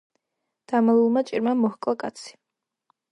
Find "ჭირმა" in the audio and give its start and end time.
1.27-1.53